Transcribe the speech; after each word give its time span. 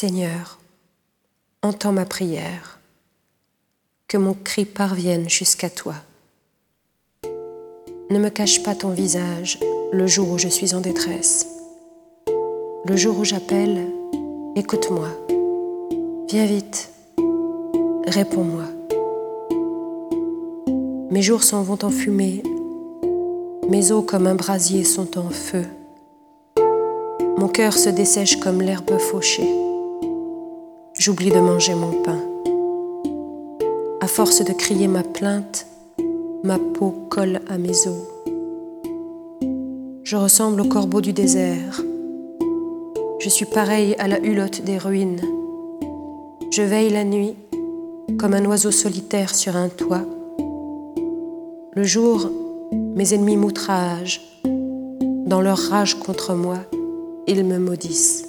Seigneur, 0.00 0.60
entends 1.60 1.90
ma 1.90 2.04
prière, 2.04 2.78
que 4.06 4.16
mon 4.16 4.32
cri 4.32 4.64
parvienne 4.64 5.28
jusqu'à 5.28 5.70
toi. 5.70 5.94
Ne 8.08 8.20
me 8.20 8.28
cache 8.28 8.62
pas 8.62 8.76
ton 8.76 8.90
visage 8.90 9.58
le 9.90 10.06
jour 10.06 10.30
où 10.30 10.38
je 10.38 10.46
suis 10.46 10.72
en 10.72 10.80
détresse. 10.80 11.48
Le 12.84 12.96
jour 12.96 13.18
où 13.18 13.24
j'appelle, 13.24 13.88
écoute-moi. 14.54 15.08
Viens 16.28 16.46
vite, 16.46 16.90
réponds-moi. 18.06 18.66
Mes 21.10 21.22
jours 21.22 21.42
s'en 21.42 21.64
vont 21.64 21.78
en 21.82 21.90
fumée, 21.90 22.44
mes 23.68 23.90
os 23.90 24.04
comme 24.06 24.28
un 24.28 24.36
brasier 24.36 24.84
sont 24.84 25.18
en 25.18 25.30
feu. 25.30 25.64
Mon 27.36 27.48
cœur 27.48 27.72
se 27.72 27.88
dessèche 27.88 28.36
comme 28.36 28.62
l'herbe 28.62 28.96
fauchée. 28.96 29.67
J'oublie 31.08 31.30
de 31.30 31.40
manger 31.40 31.74
mon 31.74 32.02
pain. 32.02 32.18
À 34.02 34.06
force 34.06 34.44
de 34.44 34.52
crier 34.52 34.88
ma 34.88 35.02
plainte, 35.02 35.66
ma 36.44 36.58
peau 36.58 36.90
colle 37.08 37.40
à 37.48 37.56
mes 37.56 37.86
os. 37.88 38.04
Je 40.04 40.16
ressemble 40.16 40.60
au 40.60 40.66
corbeau 40.66 41.00
du 41.00 41.14
désert. 41.14 41.82
Je 43.20 43.28
suis 43.30 43.46
pareil 43.46 43.96
à 43.98 44.06
la 44.06 44.20
hulotte 44.20 44.60
des 44.60 44.76
ruines. 44.76 45.22
Je 46.50 46.60
veille 46.60 46.90
la 46.90 47.04
nuit 47.04 47.36
comme 48.18 48.34
un 48.34 48.44
oiseau 48.44 48.70
solitaire 48.70 49.34
sur 49.34 49.56
un 49.56 49.70
toit. 49.70 50.04
Le 51.72 51.84
jour, 51.84 52.28
mes 52.70 53.14
ennemis 53.14 53.38
m'outragent. 53.38 54.20
Dans 54.44 55.40
leur 55.40 55.56
rage 55.56 55.94
contre 55.94 56.34
moi, 56.34 56.58
ils 57.26 57.46
me 57.46 57.58
maudissent. 57.58 58.27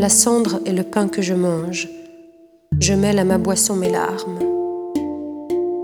La 0.00 0.08
cendre 0.08 0.60
est 0.64 0.72
le 0.72 0.82
pain 0.82 1.08
que 1.08 1.20
je 1.20 1.34
mange. 1.34 1.86
Je 2.80 2.94
mêle 2.94 3.18
à 3.18 3.24
ma 3.24 3.36
boisson 3.36 3.76
mes 3.76 3.90
larmes. 3.90 4.38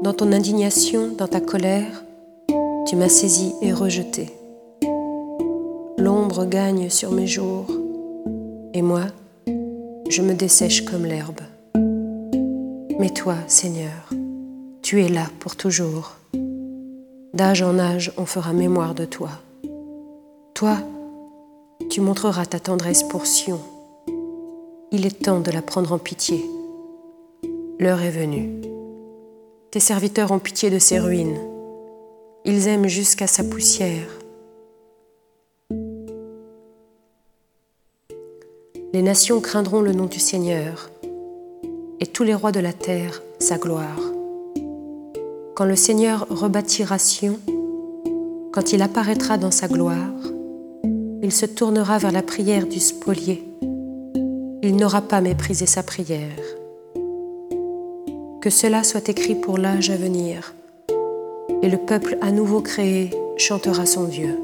Dans 0.02 0.14
ton 0.14 0.32
indignation, 0.32 1.10
dans 1.18 1.28
ta 1.28 1.42
colère, 1.42 2.02
tu 2.86 2.96
m'as 2.96 3.10
saisi 3.10 3.52
et 3.60 3.74
rejeté. 3.74 4.32
L'ombre 5.98 6.46
gagne 6.46 6.88
sur 6.88 7.12
mes 7.12 7.26
jours, 7.26 7.66
et 8.72 8.80
moi, 8.80 9.02
je 10.08 10.22
me 10.22 10.32
dessèche 10.32 10.86
comme 10.86 11.04
l'herbe. 11.04 11.42
Mais 12.98 13.10
toi, 13.10 13.34
Seigneur, 13.48 14.08
tu 14.80 15.04
es 15.04 15.10
là 15.10 15.26
pour 15.40 15.56
toujours. 15.56 16.16
D'âge 17.34 17.60
en 17.60 17.78
âge, 17.78 18.14
on 18.16 18.24
fera 18.24 18.54
mémoire 18.54 18.94
de 18.94 19.04
toi. 19.04 19.28
Toi, 20.54 20.78
tu 21.90 22.00
montreras 22.00 22.46
ta 22.46 22.60
tendresse 22.60 23.02
pour 23.02 23.26
Sion. 23.26 23.60
Il 24.92 25.04
est 25.04 25.22
temps 25.24 25.40
de 25.40 25.50
la 25.50 25.62
prendre 25.62 25.90
en 25.92 25.98
pitié. 25.98 26.48
L'heure 27.80 28.02
est 28.02 28.10
venue. 28.10 28.60
Tes 29.72 29.80
serviteurs 29.80 30.30
ont 30.30 30.38
pitié 30.38 30.70
de 30.70 30.78
ses 30.78 31.00
ruines. 31.00 31.38
Ils 32.44 32.68
aiment 32.68 32.86
jusqu'à 32.86 33.26
sa 33.26 33.42
poussière. 33.42 34.08
Les 38.92 39.02
nations 39.02 39.40
craindront 39.40 39.80
le 39.80 39.92
nom 39.92 40.06
du 40.06 40.20
Seigneur 40.20 40.88
et 41.98 42.06
tous 42.06 42.22
les 42.22 42.34
rois 42.34 42.52
de 42.52 42.60
la 42.60 42.72
terre 42.72 43.22
sa 43.40 43.58
gloire. 43.58 44.00
Quand 45.56 45.64
le 45.64 45.76
Seigneur 45.76 46.26
rebâtira 46.30 46.98
Sion, 46.98 47.40
quand 48.52 48.72
il 48.72 48.82
apparaîtra 48.82 49.36
dans 49.36 49.50
sa 49.50 49.66
gloire, 49.66 50.14
il 51.22 51.32
se 51.32 51.44
tournera 51.44 51.98
vers 51.98 52.12
la 52.12 52.22
prière 52.22 52.68
du 52.68 52.78
spolié. 52.78 53.42
Il 54.68 54.74
n'aura 54.74 55.00
pas 55.00 55.20
méprisé 55.20 55.64
sa 55.64 55.84
prière. 55.84 56.42
Que 58.40 58.50
cela 58.50 58.82
soit 58.82 59.08
écrit 59.08 59.36
pour 59.36 59.58
l'âge 59.58 59.90
à 59.90 59.96
venir, 59.96 60.56
et 61.62 61.68
le 61.68 61.76
peuple 61.76 62.18
à 62.20 62.32
nouveau 62.32 62.62
créé 62.62 63.10
chantera 63.36 63.86
son 63.86 64.08
Dieu. 64.08 64.36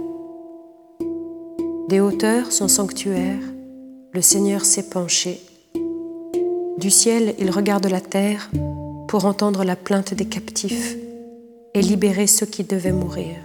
Des 1.89 1.99
hauteurs, 1.99 2.53
son 2.53 2.69
sanctuaire, 2.69 3.41
le 4.13 4.23
Seigneur 4.23 4.65
s'est 4.65 4.89
penché. 4.89 5.41
Du 6.79 6.91
ciel, 6.91 7.35
il 7.41 7.51
regarde 7.51 7.87
la 7.87 8.01
terre 8.01 8.49
pour 9.09 9.25
entendre 9.25 9.65
la 9.65 9.75
plainte 9.75 10.15
des 10.15 10.27
captifs 10.27 10.97
et 11.75 11.83
libérer 11.83 12.29
ceux 12.29 12.47
qui 12.47 12.63
devaient 12.63 12.93
mourir. 12.93 13.39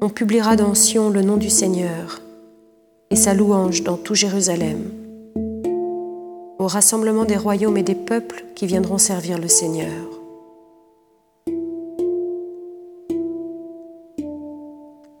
On 0.00 0.08
publiera 0.08 0.56
dans 0.56 0.74
Sion 0.74 1.08
le 1.08 1.22
nom 1.22 1.36
du 1.36 1.50
Seigneur 1.50 2.20
et 3.10 3.16
sa 3.16 3.34
louange 3.34 3.82
dans 3.82 3.96
tout 3.96 4.14
Jérusalem 4.14 5.06
au 6.58 6.68
rassemblement 6.68 7.24
des 7.24 7.36
royaumes 7.36 7.76
et 7.76 7.82
des 7.82 7.94
peuples 7.94 8.44
qui 8.56 8.66
viendront 8.66 8.98
servir 8.98 9.38
le 9.38 9.46
Seigneur. 9.46 9.92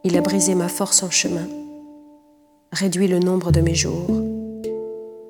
Il 0.02 0.16
a 0.16 0.20
brisé 0.20 0.56
ma 0.56 0.68
force 0.68 1.04
en 1.04 1.10
chemin, 1.10 1.46
réduit 2.72 3.06
le 3.06 3.20
nombre 3.20 3.52
de 3.52 3.60
mes 3.60 3.74
jours, 3.74 4.10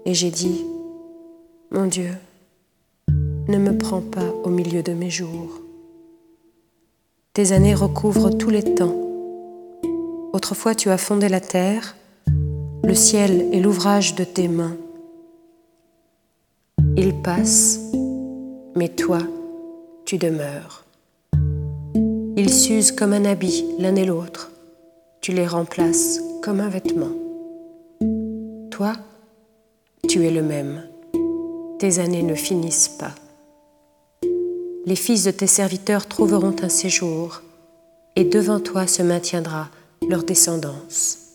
et 0.06 0.14
j'ai 0.14 0.30
dit, 0.30 0.64
mon 1.70 1.86
Dieu, 1.86 2.10
ne 3.48 3.58
me 3.58 3.76
prends 3.76 4.00
pas 4.00 4.32
au 4.44 4.48
milieu 4.48 4.82
de 4.82 4.92
mes 4.92 5.10
jours. 5.10 5.60
Tes 7.34 7.52
années 7.52 7.74
recouvrent 7.74 8.30
tous 8.30 8.50
les 8.50 8.62
temps. 8.74 8.96
Autrefois 10.32 10.74
tu 10.74 10.88
as 10.90 10.98
fondé 10.98 11.28
la 11.28 11.40
terre, 11.40 11.96
le 12.86 12.94
ciel 12.94 13.48
est 13.52 13.58
l'ouvrage 13.58 14.14
de 14.14 14.22
tes 14.22 14.46
mains. 14.46 14.76
Ils 16.96 17.20
passent, 17.20 17.80
mais 18.76 18.88
toi, 18.88 19.18
tu 20.04 20.18
demeures. 20.18 20.84
Ils 22.36 22.52
s'usent 22.52 22.92
comme 22.92 23.12
un 23.12 23.24
habit 23.24 23.64
l'un 23.80 23.96
et 23.96 24.04
l'autre. 24.04 24.52
Tu 25.20 25.32
les 25.32 25.48
remplaces 25.48 26.20
comme 26.44 26.60
un 26.60 26.68
vêtement. 26.68 27.10
Toi, 28.70 28.92
tu 30.08 30.24
es 30.24 30.30
le 30.30 30.42
même. 30.42 30.84
Tes 31.80 31.98
années 31.98 32.22
ne 32.22 32.36
finissent 32.36 32.96
pas. 33.00 33.16
Les 34.84 34.94
fils 34.94 35.24
de 35.24 35.32
tes 35.32 35.48
serviteurs 35.48 36.06
trouveront 36.06 36.54
un 36.62 36.68
séjour, 36.68 37.42
et 38.14 38.22
devant 38.22 38.60
toi 38.60 38.86
se 38.86 39.02
maintiendra 39.02 39.70
leur 40.08 40.22
descendance. 40.22 41.25